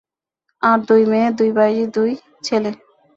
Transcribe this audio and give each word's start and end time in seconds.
আর 0.63 0.77
দুই 0.87 1.03
মেয়ে, 1.05 1.29
দুই 1.31 1.49
ভাইঝি, 1.51 1.83
এক 1.83 2.19
ছেলে। 2.43 2.71